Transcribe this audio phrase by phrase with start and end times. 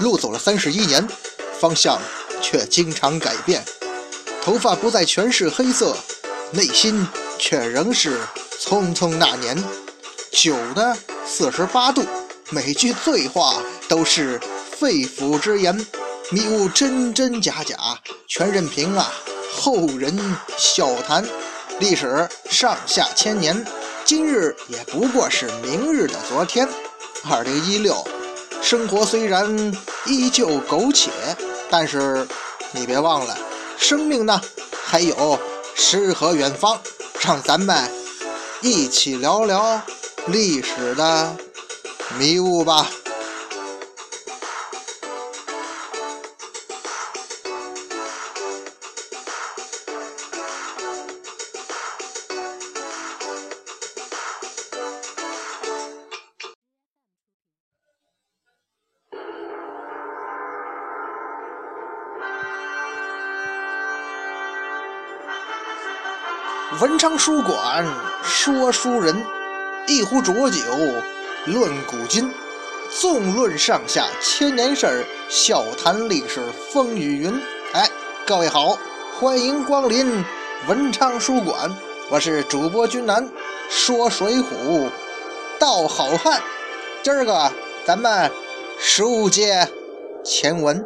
[0.00, 1.06] 路走了三十一年，
[1.60, 2.00] 方向
[2.42, 3.62] 却经常改变。
[4.42, 5.94] 头发不再全是黑色，
[6.52, 7.06] 内心
[7.38, 8.18] 却仍是
[8.58, 9.56] 匆匆那年。
[10.32, 12.02] 酒呢，四十八度，
[12.50, 14.40] 每句醉话都是
[14.70, 15.76] 肺腑之言，
[16.32, 17.76] 迷雾真真假假，
[18.28, 19.12] 全任凭啊
[19.52, 20.16] 后人
[20.56, 21.26] 笑谈。
[21.80, 23.66] 历史上下千年，
[24.04, 26.68] 今日也不过是明日的昨天。
[27.28, 28.06] 二零一六。
[28.62, 29.74] 生活虽然
[30.06, 31.10] 依旧苟且，
[31.68, 32.24] 但是
[32.70, 33.36] 你别忘了，
[33.76, 34.40] 生命呢
[34.84, 35.36] 还有
[35.74, 36.78] 诗和远方。
[37.22, 37.90] 让咱们
[38.62, 39.82] 一起聊聊
[40.26, 41.36] 历史的
[42.18, 42.88] 迷雾吧。
[67.00, 67.82] 昌书馆
[68.22, 69.24] 说书人，
[69.86, 70.60] 一壶浊酒
[71.46, 72.30] 论古今，
[72.90, 77.40] 纵论上下千年事，笑谈历史风雨云。
[77.72, 77.88] 哎，
[78.26, 78.78] 各位好，
[79.18, 80.22] 欢迎光临
[80.68, 81.74] 文昌书馆，
[82.10, 83.26] 我是主播君南，
[83.70, 84.90] 说水浒
[85.58, 86.38] 道好汉。
[87.02, 87.50] 今儿个
[87.86, 88.30] 咱们
[88.78, 89.66] 书接
[90.22, 90.84] 前文。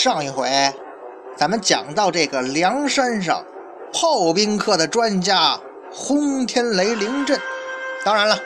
[0.00, 0.48] 上一回，
[1.36, 3.44] 咱们讲到这个梁山上
[3.92, 5.58] 炮兵课的专家
[5.90, 7.36] 轰天雷凌震。
[8.04, 8.38] 当然了，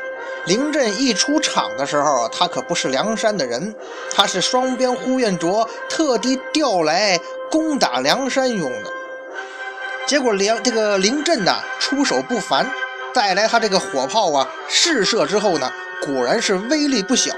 [0.46, 3.74] 凌震一出场的时候，他可不是梁山的人，
[4.14, 8.90] 他是双边呼延灼特地调来攻打梁山用的。
[10.06, 12.66] 结果梁这个凌震呢出手不凡，
[13.12, 15.70] 带来他这个火炮啊试射之后呢，
[16.06, 17.30] 果然是威力不小。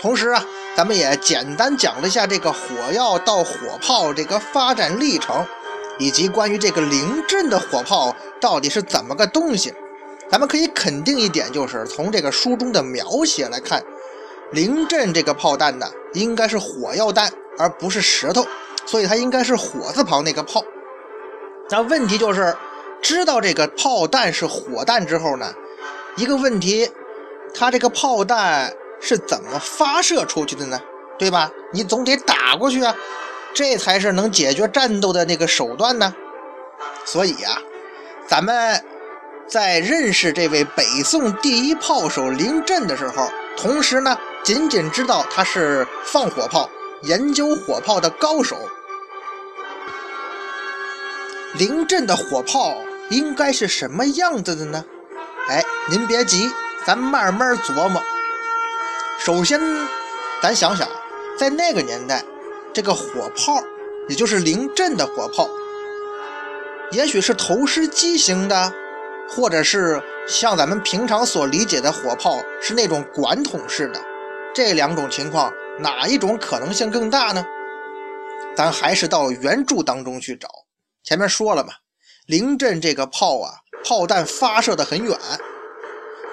[0.00, 0.44] 同时啊。
[0.76, 5.44] 咱们也简单讲了一下这个火药到火炮这个发展历程，
[5.98, 9.74] 以及关于这个凌阵的火炮到底是怎么个东西。
[10.30, 13.82] 咱们可以肯定一点，就是从这个书中的描写来看，
[14.52, 18.46] 凌阵这个炮弹呢，应该是火药弹，而不是石头，
[18.86, 20.64] 所以它应该是火字旁那个炮。
[21.68, 22.56] 那问题就是，
[23.02, 25.52] 知道这个炮弹是火弹之后呢，
[26.16, 26.88] 一个问题，
[27.52, 28.72] 它这个炮弹。
[29.00, 30.80] 是怎么发射出去的呢？
[31.18, 31.50] 对吧？
[31.72, 32.94] 你总得打过去啊，
[33.52, 36.14] 这才是能解决战斗的那个手段呢。
[37.04, 37.58] 所以呀，
[38.26, 38.82] 咱们
[39.46, 46.70] 在认识这位北宋第一炮手林震的时候，同时呢，仅仅知道他是放火炮、
[47.02, 48.56] 研究火炮的高手。
[51.54, 52.76] 林震的火炮
[53.10, 54.84] 应该是什么样子的呢？
[55.48, 56.50] 哎，您别急，
[56.86, 58.00] 咱慢慢琢磨。
[59.20, 59.60] 首先，
[60.40, 60.88] 咱想想，
[61.38, 62.24] 在那个年代，
[62.72, 63.62] 这个火炮，
[64.08, 65.46] 也就是临阵的火炮，
[66.90, 68.72] 也许是投石机型的，
[69.28, 74.00] 或者是像咱们平常所理解的火炮是那种管筒式的。
[74.54, 77.44] 这两种情况，哪一种可能性更大呢？
[78.56, 80.48] 咱还是到原著当中去找。
[81.04, 81.74] 前面说了嘛，
[82.24, 83.52] 临阵这个炮啊，
[83.84, 85.14] 炮弹发射的很远，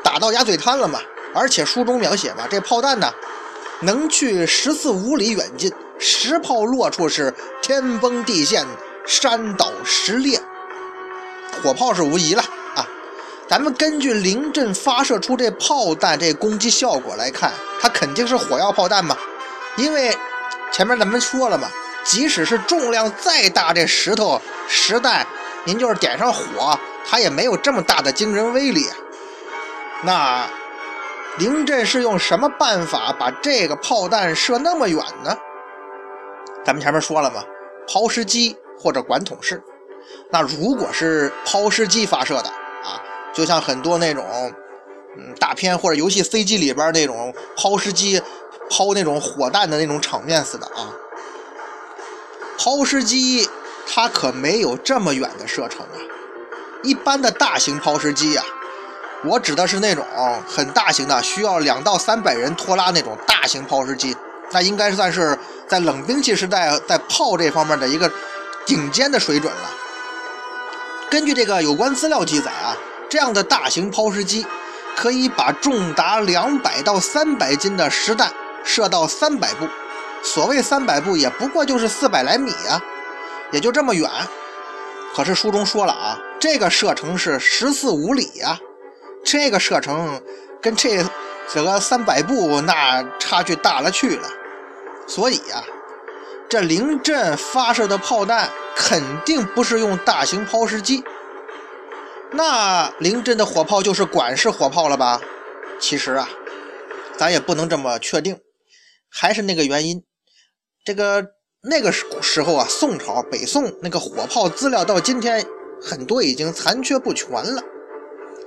[0.01, 1.01] 打到鸭嘴滩了嘛。
[1.37, 3.13] 而且书中描写吧，这炮弹呢，
[3.81, 7.31] 能去十四五里远近，石炮落处是
[7.61, 8.65] 天崩地陷，
[9.05, 10.41] 山倒石裂。
[11.61, 12.41] 火炮是无疑了
[12.75, 12.87] 啊！
[13.47, 19.15] 咱们根据临阵发射出这炮弹这攻击效果来看，它肯定是火药炮弹嘛。
[19.75, 20.17] 因为
[20.71, 21.69] 前面咱们说了嘛，
[22.03, 25.25] 即使是重量再大，这石头石弹，
[25.65, 28.87] 您就是点上火，它也没有这么大的惊人威力。
[30.01, 30.47] 那。
[31.37, 35.37] 凌震是用什么办法把这个炮弹射那么远呢？
[36.65, 37.43] 咱们前面说了嘛，
[37.87, 39.61] 抛石机或者管筒式。
[40.31, 43.01] 那如果是抛石机发射的啊，
[43.33, 44.25] 就像很多那种
[45.17, 48.21] 嗯大片或者游戏 CG 里边那种抛石机
[48.69, 50.91] 抛那种火弹的那种场面似的啊。
[52.57, 53.47] 抛石机
[53.85, 55.95] 它可没有这么远的射程啊，
[56.83, 58.43] 一般的大型抛石机呀。
[59.23, 60.05] 我指的是那种
[60.47, 64.15] 很大型的，需要两到三百人拖拉那种大型抛石机，
[64.51, 65.37] 那应该算是
[65.67, 68.11] 在冷兵器时代在炮这方面的一个
[68.65, 69.69] 顶尖的水准了。
[71.09, 72.77] 根据这个有关资料记载啊，
[73.09, 74.45] 这样的大型抛石机，
[74.95, 78.31] 可以把重达两百到三百斤的实弹
[78.63, 79.67] 射到三百步。
[80.21, 82.81] 所谓三百步，也不过就是四百来米啊，
[83.51, 84.09] 也就这么远。
[85.15, 88.59] 可是书中说了啊，这个射程是十四五里呀，
[89.29, 90.21] 这个射程
[90.61, 91.03] 跟这
[91.53, 94.29] 这个三百步那差距大了去了。
[95.05, 95.61] 所以呀，
[96.47, 101.03] 这临阵发射的炮弹肯定不是用大型抛石机，
[102.31, 105.19] 那临阵的火炮就是管式火炮了吧？
[105.77, 106.29] 其实啊，
[107.17, 108.39] 咱也不能这么确定，
[109.09, 110.03] 还是那个原因，
[110.85, 111.31] 这个
[111.63, 115.45] 那个时时候啊，宋朝、北宋那个火炮资料到今天
[115.81, 117.61] 很多已经残缺不全了，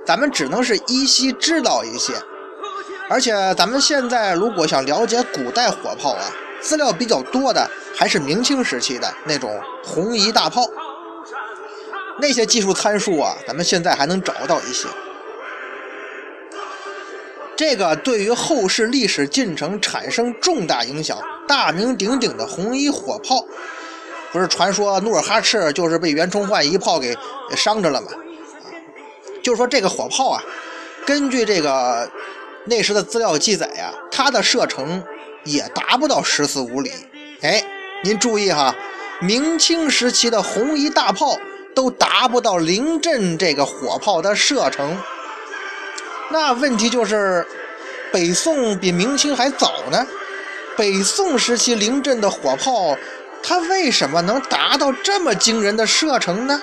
[0.05, 2.13] 咱们只能是依稀知道一些，
[3.09, 6.23] 而且咱们现在如果想了解古代火炮啊。
[6.63, 10.63] 资料比较多的还是明清时期的那种红夷大炮，
[12.19, 14.87] 那些技术参数啊，咱们现在还能找到一些。
[17.55, 21.17] 这个对于后世历史进程产生重大影响、
[21.47, 23.43] 大名鼎鼎的红夷火炮，
[24.31, 27.17] 不是传说努尔哈赤就是被袁崇焕一炮给
[27.55, 28.09] 伤着了吗？
[29.41, 30.43] 就是说这个火炮啊，
[31.05, 32.09] 根据这个
[32.65, 35.03] 那时的资料记载呀，它的射程。
[35.43, 36.91] 也达不到十四五里，
[37.41, 37.65] 哎，
[38.03, 38.75] 您注意哈，
[39.19, 41.35] 明清时期的红夷大炮
[41.73, 44.95] 都达不到临阵这个火炮的射程。
[46.29, 47.43] 那问题就是，
[48.13, 50.05] 北宋比明清还早呢。
[50.77, 52.95] 北宋时期临阵的火炮，
[53.41, 56.61] 它为什么能达到这么惊人的射程呢？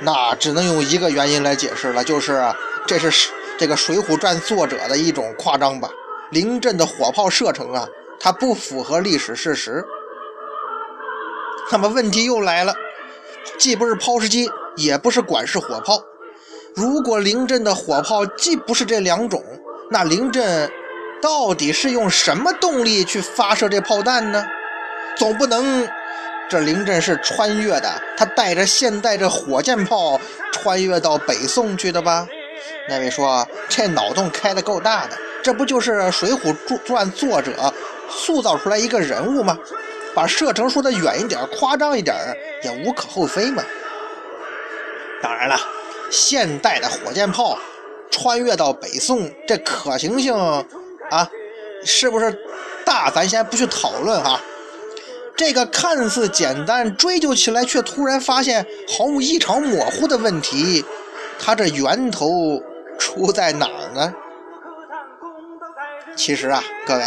[0.00, 2.42] 那只能用一个原因来解释了，就是
[2.86, 5.88] 这是这个《水浒传》作者的一种夸张吧。
[6.30, 7.86] 临阵的火炮射程啊，
[8.18, 9.84] 它不符合历史事实。
[11.70, 12.74] 那么问题又来了，
[13.58, 16.02] 既不是抛石机，也不是管式火炮。
[16.74, 19.42] 如果临阵的火炮既不是这两种，
[19.90, 20.70] 那临阵
[21.22, 24.44] 到底是用什么动力去发射这炮弹呢？
[25.16, 25.88] 总不能
[26.48, 30.20] 这临阵是穿越的，他带着现代这火箭炮
[30.52, 32.26] 穿越到北宋去的吧？
[32.88, 35.16] 那位说这脑洞开的够大的。
[35.42, 36.54] 这不就是《水浒
[36.84, 37.72] 传》作者
[38.08, 39.58] 塑造出来一个人物吗？
[40.14, 42.14] 把射程说的远一点、夸张一点
[42.62, 43.62] 也无可厚非嘛。
[45.22, 45.58] 当然了，
[46.10, 47.58] 现代的火箭炮
[48.10, 50.34] 穿越到北宋，这可行性
[51.10, 51.28] 啊，
[51.84, 52.32] 是不是
[52.84, 53.10] 大？
[53.10, 54.40] 咱先不去讨论哈。
[55.36, 60.84] 这个看似简单，追究起来却突然发现毫无异常模糊的问题，
[61.38, 62.62] 它这源头
[62.98, 64.14] 出在哪儿呢？
[66.16, 67.04] 其实啊，各位，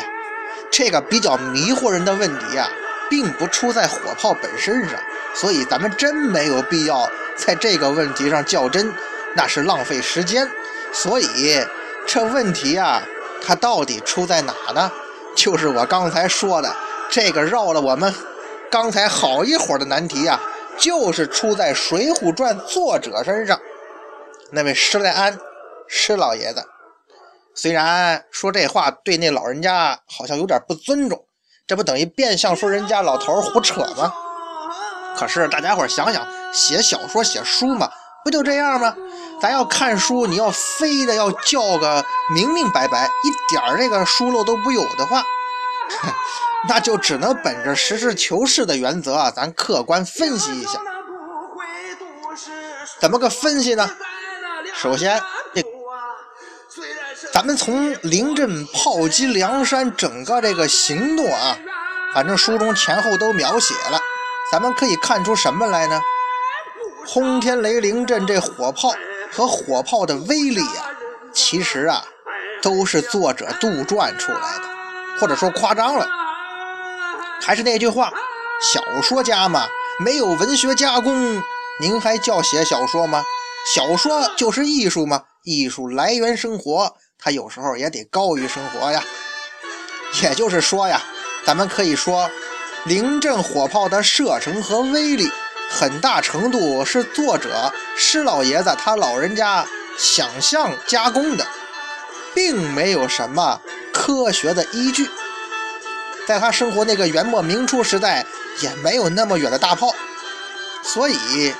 [0.69, 2.69] 这个比较迷惑人的问题啊，
[3.09, 4.99] 并不出在火炮本身上，
[5.33, 8.93] 所以咱们真没有必要在这个问题上较真，
[9.35, 10.45] 那是浪费时间。
[10.91, 11.63] 所以
[12.05, 13.01] 这问题啊，
[13.41, 14.91] 它到底出在哪呢？
[15.33, 16.75] 就是我刚才说的
[17.09, 18.13] 这个绕了我们
[18.69, 20.39] 刚才好一会儿的难题啊，
[20.77, 23.59] 就是出在《水浒传》作者身上，
[24.51, 25.39] 那位施耐庵
[25.87, 26.63] 施老爷子。
[27.55, 31.25] 虽然说这话对那老人家好像有点不尊重，
[31.65, 34.13] 这不等于变相说人家老头胡扯吗？
[35.17, 37.89] 可是大家伙想想，写小说写书嘛，
[38.23, 38.95] 不就这样吗？
[39.41, 45.23] 咱要看书，你要非得要叫个明明白白，一点儿这个疏漏都不有的话，
[46.67, 50.79] 那就只能本着实事求是的原则啊，咱客观分析一下。
[52.99, 53.89] 怎么个分析呢？
[54.73, 55.21] 首先。
[55.53, 55.63] 这
[57.31, 61.57] 咱们从临阵炮击梁山整个这个行动啊，
[62.13, 63.99] 反正书中前后都描写了，
[64.51, 65.99] 咱们可以看出什么来呢？
[67.05, 68.93] 轰天雷临阵这火炮
[69.31, 70.91] 和火炮的威力啊，
[71.33, 72.03] 其实啊
[72.61, 74.63] 都是作者杜撰出来的，
[75.19, 76.07] 或者说夸张了。
[77.41, 78.11] 还是那句话，
[78.61, 79.67] 小说家嘛，
[79.99, 81.41] 没有文学加工，
[81.79, 83.23] 您还叫写小说吗？
[83.73, 85.23] 小说就是艺术吗？
[85.43, 86.95] 艺术来源生活。
[87.19, 89.03] 它有时候也得高于生活呀，
[90.21, 91.01] 也就是说呀，
[91.45, 92.29] 咱们可以说，
[92.85, 95.31] 临阵火炮的射程和威力，
[95.69, 99.65] 很大程度是作者施老爷子他老人家
[99.97, 101.45] 想象加工的，
[102.35, 103.59] 并没有什么
[103.91, 105.09] 科学的依据。
[106.27, 108.25] 在他生活那个元末明初时代，
[108.61, 109.95] 也没有那么远的大炮，
[110.83, 111.53] 所以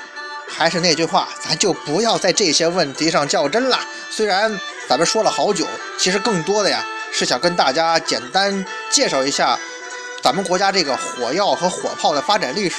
[0.46, 3.80] 还是那句话，咱就不要在这些问题上较真了。
[4.10, 4.58] 虽然。
[4.88, 5.66] 咱们说了好久，
[5.98, 6.82] 其实更多的呀
[7.12, 9.58] 是想跟大家简单介绍一下
[10.22, 12.76] 咱们国家这个火药和火炮的发展历史。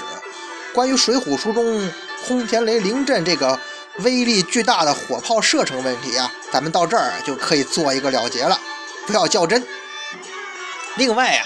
[0.73, 1.87] 关于《水浒》书中
[2.23, 3.59] 轰天雷凌阵这个
[3.99, 8.59] 威力巨大的火炮射程问题啊，咱们到这儿就可以做一个了结了，
[9.05, 9.63] 不要较真。
[10.95, 11.45] 另外呀，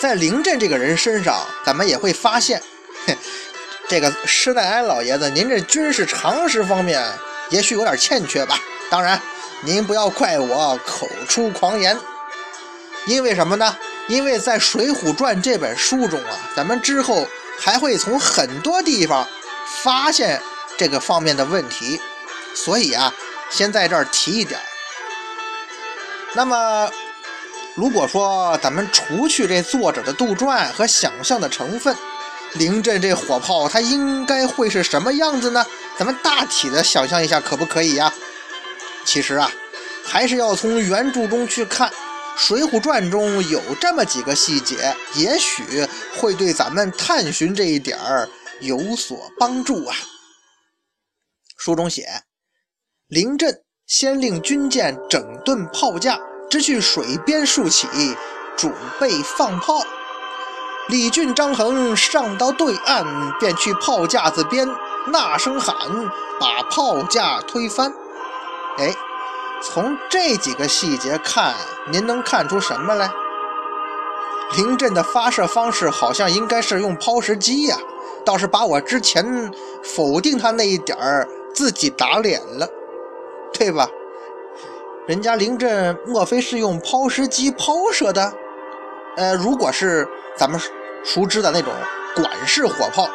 [0.00, 2.62] 在凌震这个人身上，咱们也会发现，
[3.86, 7.06] 这个施耐庵老爷子，您这军事常识方面
[7.50, 8.58] 也许有点欠缺吧？
[8.90, 9.20] 当然，
[9.62, 11.98] 您不要怪我口出狂言，
[13.06, 13.76] 因为什么呢？
[14.08, 17.28] 因为在《水浒传》这本书中啊，咱们之后
[17.58, 19.28] 还会从很多地方
[19.82, 20.40] 发现
[20.78, 22.00] 这个方面的问题，
[22.54, 23.12] 所以啊，
[23.50, 24.58] 先在这儿提一点。
[26.32, 26.90] 那么，
[27.80, 31.96] 如果说咱们除去这作者的杜撰和想象的成分，
[32.52, 35.64] 凌阵这火炮它应该会是什么样子呢？
[35.98, 38.12] 咱们大体的想象一下，可不可以呀？
[39.06, 39.50] 其实啊，
[40.04, 41.88] 还是要从原著中去看。
[42.36, 48.28] 《水浒传》中有这么几个细节，也许会对咱们探寻这一点儿
[48.60, 49.96] 有所帮助啊。
[51.56, 52.24] 书中写，
[53.08, 56.18] 临阵先令军舰整顿炮架，
[56.50, 57.88] 直去水边竖起，
[58.56, 59.80] 准备放炮。
[60.88, 63.06] 李俊、张衡上到对岸，
[63.38, 64.68] 便去炮架子边，
[65.06, 65.74] 呐声喊，
[66.38, 67.94] 把炮架推翻。
[68.76, 68.94] 哎。
[69.62, 71.54] 从这几个细节看，
[71.90, 73.10] 您能看出什么来？
[74.56, 77.76] 临阵的发射方式好像应该是用抛石机呀，
[78.24, 79.52] 倒是把我之前
[79.84, 82.66] 否定他那一点儿自己打脸了，
[83.52, 83.86] 对吧？
[85.10, 88.32] 人家临阵莫非是用抛石机抛射的？
[89.16, 90.60] 呃，如果是咱们
[91.02, 91.72] 熟知的那种
[92.14, 93.10] 管式火炮，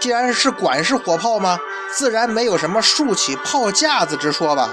[0.00, 1.58] 既然是管式火炮嘛，
[1.92, 4.70] 自然没有什么竖起炮架子之说吧？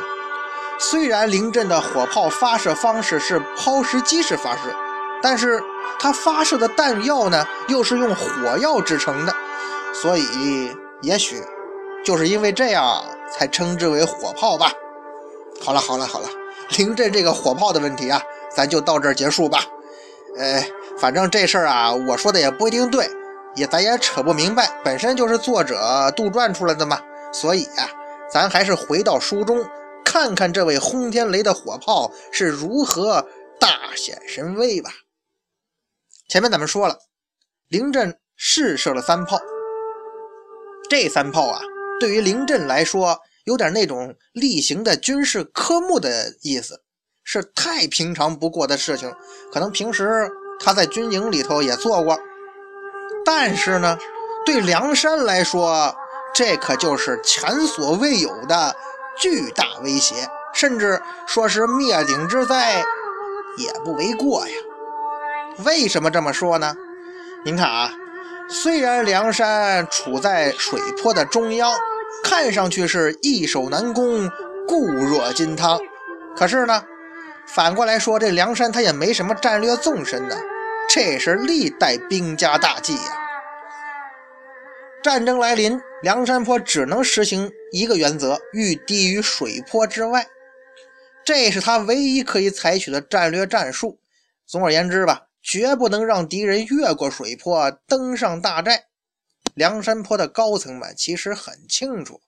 [0.79, 4.73] 虽然临阵的火炮发射方式是抛石机式发射，
[5.21, 5.61] 但是
[5.99, 9.35] 它发射的弹药呢，又是用火药制成的，
[9.93, 10.71] 所以
[11.01, 11.43] 也许
[12.01, 14.71] 就是因为这样才称之为火炮吧。
[15.61, 16.29] 好了好了好了，
[16.77, 19.65] 临阵这个火炮的问题啊，咱就到这儿结束吧。
[20.37, 20.63] 呃，
[20.99, 23.09] 反正这事儿啊，我说的也不一定对，
[23.55, 26.99] 也咱也扯不明白，本身就是作者杜撰出来的嘛。
[27.33, 27.89] 所以啊，
[28.31, 29.65] 咱还是回到书中。
[30.05, 33.27] 看看这位轰天雷的火炮是如何
[33.59, 34.89] 大显神威吧。
[36.29, 36.97] 前面咱们说了，
[37.67, 39.37] 临阵试射了三炮，
[40.89, 41.59] 这三炮啊，
[41.99, 46.81] 对于临阵来说，有点那种例行的军事科目的意思，
[47.23, 49.09] 是太平常不过的事情。
[49.53, 52.19] 可能平时他在军营里头也做过，
[53.25, 53.97] 但是呢，
[54.45, 55.95] 对梁山来说，
[56.35, 58.75] 这可就是前所未有的。
[59.19, 60.13] 巨大威胁，
[60.53, 62.83] 甚至说是灭顶之灾，
[63.57, 64.53] 也不为过呀。
[65.65, 66.75] 为什么这么说呢？
[67.43, 67.91] 您看啊，
[68.47, 71.73] 虽然梁山处在水泊的中央，
[72.23, 74.29] 看上去是易守难攻、
[74.67, 75.79] 固若金汤，
[76.35, 76.83] 可是呢，
[77.47, 80.35] 反过来说，这梁山他也没什么战略纵深呢。
[80.89, 83.17] 这是历代兵家大忌呀。
[85.03, 90.25] 战争来临，梁山泊只能实行一个原则：欲低于水泊之外。
[91.23, 93.99] 这是他唯一可以采取的战略战术。
[94.45, 98.85] 总而言之吧，绝不能让敌人越过水泊登上大寨。
[99.57, 102.21] 梁山泊的高层们其实很清楚，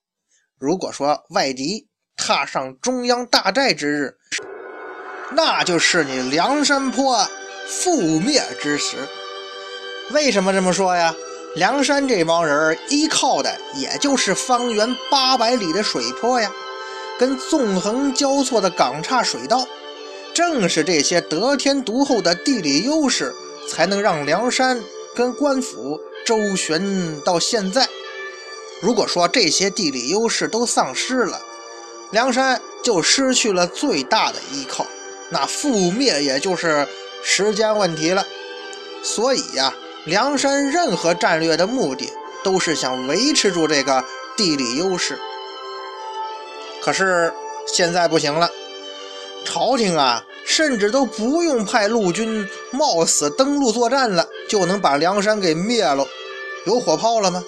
[0.57, 4.17] 如果说外敌踏上中央大寨之日，
[5.35, 7.23] 那就是你梁山泊
[7.67, 8.97] 覆灭之时。
[10.09, 11.15] 为什么这么说呀？
[11.55, 16.51] 梁山这帮人依靠的也就是方圆八百里的水泊呀，
[17.19, 19.67] 跟纵横交错的港岔水道，
[20.33, 23.31] 正是这些得天独厚的地理优势，
[23.69, 24.81] 才能让梁山
[25.15, 27.89] 跟官府周旋到现在。
[28.83, 31.41] 如果说这些地理优势都丧失了，
[32.11, 34.85] 梁山就失去了最大的依靠，
[35.31, 36.87] 那覆灭也就是
[37.23, 38.23] 时间问题了。
[39.01, 39.73] 所以呀。
[40.05, 42.09] 梁山任何战略的目的
[42.41, 44.03] 都是想维持住这个
[44.37, 45.19] 地理优势，
[46.81, 47.31] 可是
[47.67, 48.49] 现在不行了，
[49.45, 56.07] 朝廷啊，甚至都不用派陆军冒死登陆作战了，就能把梁山给灭了。
[56.69, 57.43] 有火炮了吗？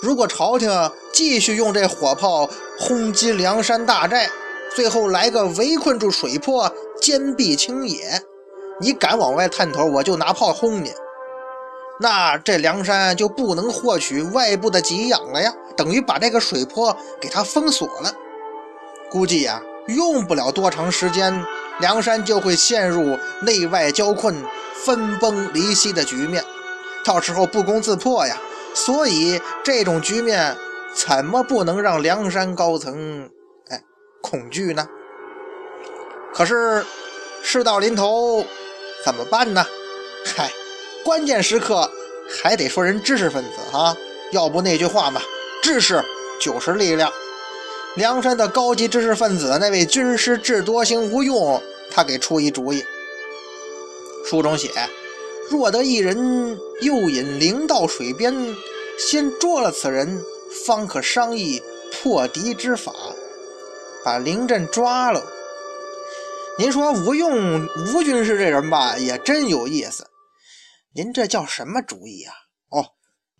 [0.00, 2.48] 如果朝廷继续用这火炮
[2.78, 4.30] 轰击梁山大寨，
[4.74, 8.22] 最后来个围困住水泊，坚壁清野，
[8.80, 10.90] 你敢往外探头，我就拿炮轰你。
[12.00, 18.10] 那这梁山就不能获取外部的给养了呀，等于把这个水泊给它封锁了。
[19.10, 21.44] 估计呀，用不了多长时间，
[21.78, 24.34] 梁山就会陷入内外交困、
[24.82, 26.42] 分崩离析的局面，
[27.04, 28.40] 到时候不攻自破呀。
[28.74, 30.56] 所以这种局面
[30.94, 33.30] 怎么不能让梁山高层
[33.68, 33.82] 哎
[34.20, 34.88] 恐惧呢？
[36.34, 36.84] 可是
[37.42, 38.44] 事到临头
[39.04, 39.66] 怎么办呢？
[40.24, 40.50] 嗨，
[41.04, 41.90] 关键时刻
[42.42, 43.96] 还得说人知识分子啊，
[44.30, 45.20] 要不那句话嘛，
[45.62, 46.02] 知识
[46.40, 47.12] 就是力量。
[47.96, 52.82] 梁山的高级知识分子那位军师智多星吴用，他给出一主意。
[54.24, 54.70] 书中写：
[55.52, 58.34] 若得一人诱引灵到水边，
[58.98, 60.24] 先捉了此人，
[60.64, 62.90] 方可商议破敌之法，
[64.02, 65.22] 把灵阵抓了。
[66.58, 70.06] 您说吴用吴军师这人吧，也真有意思。
[70.94, 72.32] 您这叫什么主意啊？
[72.70, 72.86] 哦，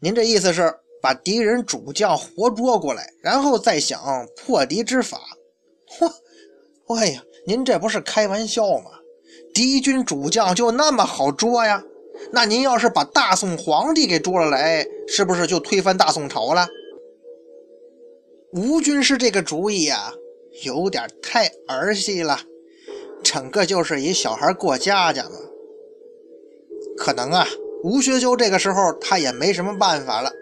[0.02, 0.70] 您这意思是？
[1.00, 3.98] 把敌人主将活捉过来，然后再想
[4.36, 5.18] 破敌之法。
[5.98, 6.12] 嚯！
[6.94, 8.90] 哎呀，您这不是开玩笑吗？
[9.54, 11.82] 敌军主将就那么好捉呀？
[12.34, 16.66] 那您要是把大宋皇帝给捉了来，是不是就推翻大宋朝了？
[18.52, 20.14] 吴军师这个主意呀，
[20.64, 22.40] 有点太儿戏了，
[23.22, 25.36] 整个就是一小孩过家家嘛。
[26.96, 27.46] 可能啊，
[27.84, 30.32] 吴学究这个时候他也没什么办法了。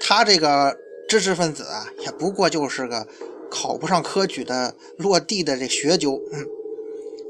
[0.00, 0.76] 他这个
[1.08, 3.06] 知识分子啊，也不过就是个
[3.50, 6.46] 考不上科举的落地的这学究，嗯，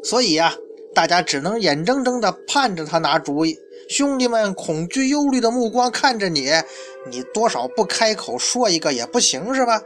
[0.03, 0.55] 所以呀，
[0.95, 3.59] 大家只能眼睁睁地盼着他拿主意。
[3.89, 6.51] 兄弟们恐惧忧虑的目光看着你，
[7.11, 9.81] 你多少不开口说一个也不行是吧？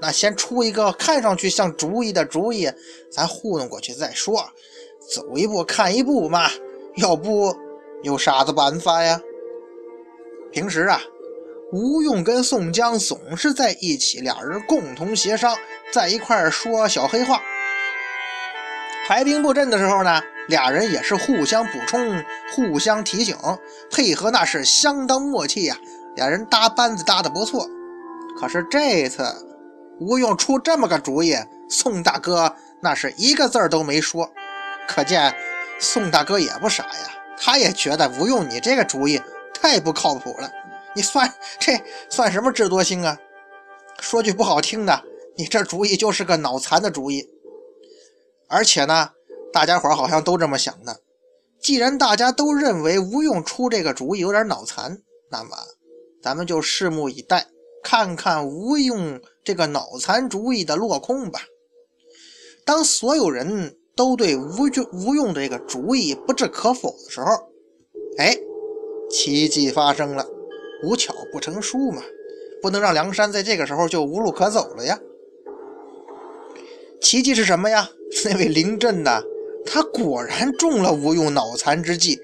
[0.00, 2.70] 那先出一个看上去像主意的主意，
[3.10, 4.44] 咱糊弄过去再说，
[5.14, 6.50] 走一步看一步嘛。
[6.96, 7.54] 要不
[8.02, 9.20] 有啥子办法呀？
[10.52, 11.00] 平时啊。
[11.72, 15.56] 吴用跟宋江总是在一起，俩人共同协商，
[15.92, 17.42] 在一块儿说小黑话。
[19.08, 22.22] 排兵布阵的时候呢，俩人也是互相补充、
[22.52, 23.36] 互相提醒，
[23.90, 25.76] 配合那是相当默契呀。
[26.16, 27.68] 俩人搭班子搭的不错。
[28.38, 29.24] 可是这次
[30.00, 31.36] 吴用出这么个主意，
[31.68, 34.30] 宋大哥那是一个字儿都没说。
[34.86, 35.34] 可见
[35.80, 39.20] 宋大哥也不傻呀，他也觉得吴用你这个主意
[39.54, 40.50] 太不靠谱了。
[40.94, 43.18] 你算这算什么智多星啊？
[43.98, 45.02] 说句不好听的，
[45.36, 47.28] 你这主意就是个脑残的主意。
[48.48, 49.10] 而且呢，
[49.54, 51.00] 大家伙好像都这么想的。
[51.62, 54.98] 既然大家都认为吴用出这个主意有点脑残，
[55.30, 55.50] 那么
[56.20, 57.46] 咱们就拭目以待，
[57.82, 61.40] 看看吴用这个脑残主意的落空吧。
[62.66, 67.26] 当所有人都对吴用吴用这个主意不置可否的时候，
[68.18, 68.36] 哎，
[69.08, 70.26] 奇迹发生了。
[70.82, 72.02] 无巧不成书嘛，
[72.60, 74.98] 不能让梁山在这个时候就无路可走了呀。
[77.00, 77.88] 奇迹是什么呀？
[78.26, 79.22] 那位灵阵呐，
[79.66, 82.18] 他果然中了吴用脑残之计，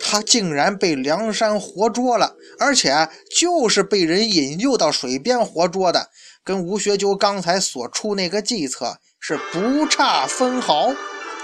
[0.00, 6.10] 他竟然被梁山活捉了，而且就是被人引诱到水边活捉的，
[6.44, 10.94] 跟吴学究刚才所出那个计策是不差分毫。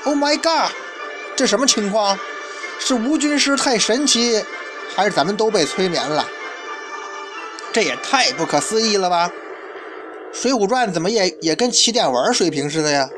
[0.05, 0.73] Oh my god，
[1.37, 2.19] 这什么情况？
[2.79, 4.43] 是吴军师太神奇，
[4.95, 6.27] 还是咱们都被催眠了？
[7.73, 9.31] 这也太不可思议了吧！
[10.37, 13.09] 《水浒传》怎么也也跟起点文水平似的呀？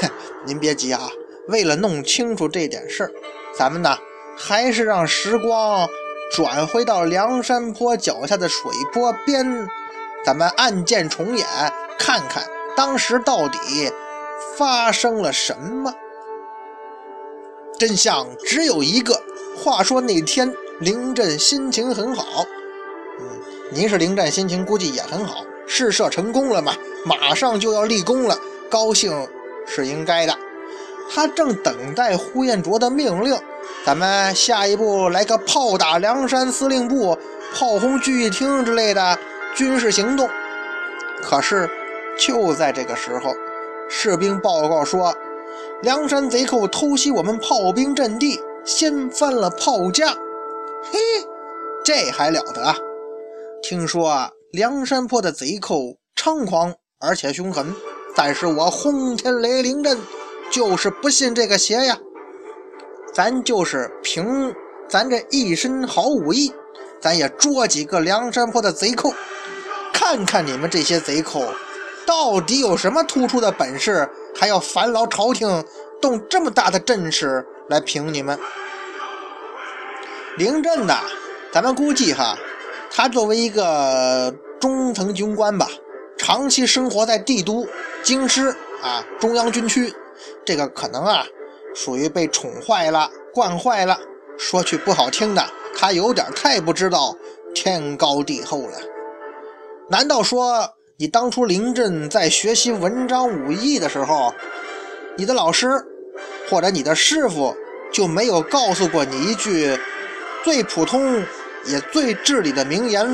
[0.00, 0.10] 哼，
[0.44, 1.08] 您别急啊，
[1.48, 3.12] 为了弄清楚这点事儿，
[3.56, 3.96] 咱们呢
[4.36, 5.88] 还是让时光
[6.30, 9.66] 转回到梁山坡脚下的水波边，
[10.24, 11.46] 咱们案件重演，
[11.98, 12.44] 看看
[12.76, 13.58] 当时到底
[14.56, 15.94] 发生了什么。
[17.78, 19.20] 真相只有一个。
[19.56, 22.44] 话说那天，林震心情很好。
[23.18, 23.26] 嗯
[23.72, 28.38] 您是灵战心情估计也很好，试射成功了嘛，马上就要立功了，
[28.70, 29.26] 高兴
[29.66, 30.38] 是应该的。
[31.10, 33.36] 他正等待呼延灼的命令，
[33.84, 37.16] 咱们下一步来个炮打梁山司令部、
[37.54, 39.18] 炮轰聚义厅之类的
[39.54, 40.28] 军事行动。
[41.22, 41.68] 可是
[42.18, 43.34] 就在这个时候，
[43.88, 45.14] 士兵报告说，
[45.82, 50.08] 梁山贼寇偷袭我们炮兵阵地，掀翻了炮架。
[50.92, 50.98] 嘿，
[51.84, 52.74] 这还了得！
[53.62, 57.74] 听说啊，梁山坡的贼寇猖狂而且凶狠，
[58.14, 59.98] 但是我轰天雷凌阵
[60.50, 61.98] 就是不信这个邪呀！
[63.12, 64.54] 咱就是凭
[64.88, 66.52] 咱这一身好武艺，
[67.00, 69.12] 咱也捉几个梁山坡的贼寇，
[69.92, 71.44] 看看你们这些贼寇
[72.06, 75.64] 到底有什么突出的本事，还要烦劳朝廷
[76.00, 78.38] 动这么大的阵势来平你们。
[80.36, 81.00] 灵阵呐，
[81.52, 82.36] 咱们估计哈。
[82.90, 85.68] 他作为一个中层军官吧，
[86.16, 87.66] 长期生活在帝都、
[88.02, 88.48] 京师
[88.80, 89.92] 啊中央军区，
[90.48, 91.26] 这个可能啊
[91.74, 93.98] 属于被宠坏了、惯坏了。
[94.38, 97.14] 说句不好听的，他有点太不知道
[97.54, 98.78] 天高地厚了。
[99.90, 104.32] 难道说你当初临阵在学习文章武艺的时候，
[105.18, 105.68] 你的老师
[106.48, 107.54] 或者你的师傅
[107.92, 109.78] 就没有告诉过你一句
[110.42, 111.22] 最普通
[111.66, 113.06] 也最至理的名言：“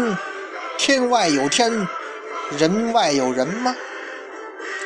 [0.78, 1.68] 天外有天，
[2.56, 3.74] 人外有人”吗？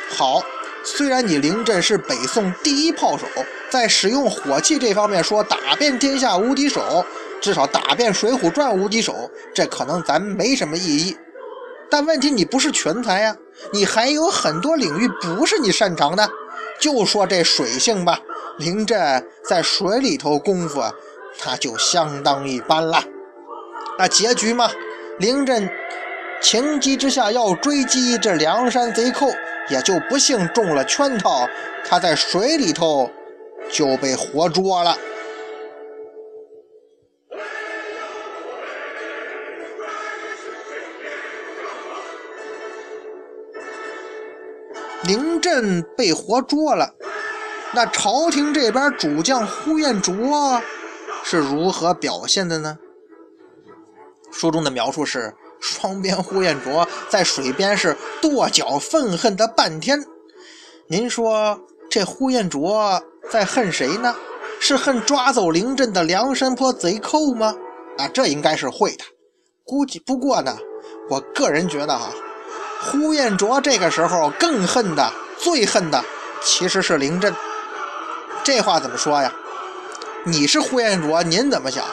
[0.09, 0.41] 好，
[0.83, 3.25] 虽然你临阵是北宋第一炮手，
[3.69, 7.05] 在使用火器这方面说打遍天下无敌手，
[7.41, 11.17] 至少打遍《水浒传》无敌手，这可能咱没什么意义。
[11.91, 13.35] 但问题你不是全才呀，
[13.73, 16.29] 你还有很多领域不是你擅长的。
[16.79, 18.19] 就说这水性吧，
[18.57, 20.81] 临阵在水里头功夫，
[21.45, 23.03] 那就相当一般了。
[23.97, 24.71] 那结局嘛，
[25.17, 25.69] 临阵
[26.41, 29.27] 情急之下要追击这梁山贼寇，
[29.69, 31.47] 也就不幸中了圈套，
[31.85, 33.09] 他在水里头
[33.71, 34.97] 就被活捉了。
[45.03, 46.93] 临阵被活捉了，
[47.73, 50.61] 那朝廷这边主将呼延灼
[51.23, 52.77] 是如何表现的呢？
[54.31, 60.03] 书中的描述是：双边呼延灼在水边是跺脚愤恨的半天。
[60.87, 64.15] 您说这呼延灼在恨谁呢？
[64.59, 67.55] 是恨抓走临阵的梁山泊贼寇吗？
[67.97, 69.03] 啊，这应该是会的。
[69.63, 70.57] 估计不过呢，
[71.09, 72.11] 我个人觉得哈。
[72.81, 76.03] 呼延灼这个时候更恨的、最恨的
[76.41, 77.35] 其实是凌震。
[78.43, 79.31] 这话怎么说呀？
[80.25, 81.85] 你是呼延灼，您怎么想？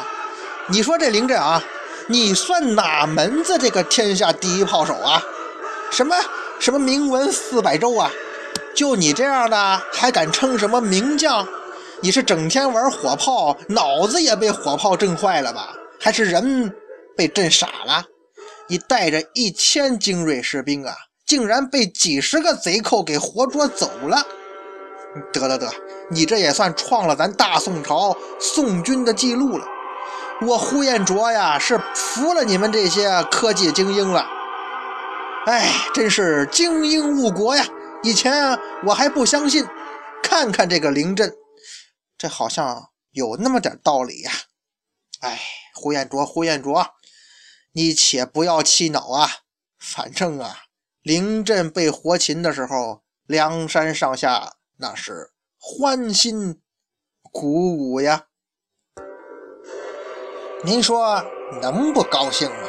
[0.69, 1.63] 你说这凌震啊，
[2.09, 5.21] 你算哪门子这个天下第一炮手啊？
[5.91, 6.15] 什么
[6.61, 8.11] 什么名闻四百州啊？
[8.77, 11.47] 就你这样的还敢称什么名将？
[12.01, 15.75] 你是整天玩火炮，脑子也被火炮震坏了吧？
[15.99, 16.73] 还是人
[17.17, 18.05] 被震傻了？
[18.69, 20.95] 你带着一千精锐士兵啊，
[21.27, 24.25] 竟然被几十个贼寇给活捉走了！
[25.33, 25.69] 得得得，
[26.11, 29.67] 你这也算创了咱大宋朝宋军的记录了。
[30.43, 34.27] 我呼延灼呀，是服了你们这些科技精英了。
[35.47, 37.65] 哎，真是精英误国呀！
[38.03, 39.67] 以前我还不相信，
[40.23, 41.33] 看看这个灵阵，
[42.19, 44.33] 这好像有那么点道理呀。
[45.21, 45.41] 哎，
[45.75, 46.87] 呼延灼，呼延灼。
[47.73, 49.31] 你且不要气恼啊，
[49.79, 50.65] 反正啊，
[51.01, 56.61] 临阵被活擒的时候，梁山上下那是欢欣
[57.23, 58.27] 鼓舞呀。
[60.63, 61.23] 您说
[61.61, 62.69] 能不高兴吗？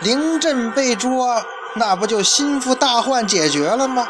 [0.00, 1.42] 临阵被捉，
[1.74, 4.08] 那不就心腹大患解决了吗？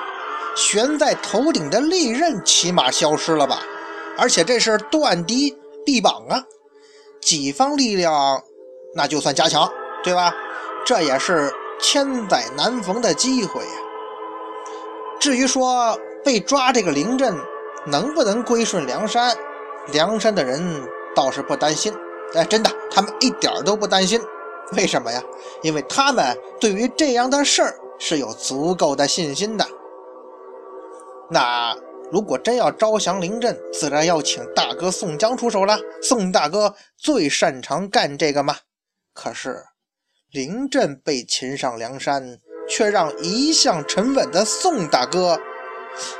[0.56, 3.60] 悬在头顶的利刃起码消失了吧？
[4.16, 5.56] 而且这是断敌
[5.86, 6.42] 臂膀啊，
[7.20, 8.42] 己方力量
[8.94, 9.70] 那就算加强。
[10.04, 10.32] 对吧？
[10.86, 13.72] 这也是千载难逢的机会呀。
[15.20, 17.36] 至于说被抓这个灵阵
[17.84, 19.36] 能不能归顺梁山，
[19.88, 21.92] 梁山的人倒是不担心。
[22.34, 24.20] 哎，真的，他们一点都不担心。
[24.72, 25.22] 为什么呀？
[25.62, 29.66] 因为他们对于这样的事儿是有足够的信心的。
[31.30, 31.76] 那
[32.10, 35.78] 如果真要招降灵阵，自然要请大哥宋江出手了。
[36.02, 38.56] 宋大哥最擅长干这个嘛。
[39.14, 39.64] 可是。
[40.30, 42.38] 临阵被擒上梁山，
[42.68, 45.40] 却让一向沉稳的宋大哥，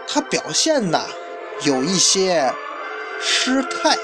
[0.08, 1.04] 他表现呐
[1.64, 2.50] 有一些
[3.20, 3.94] 失态。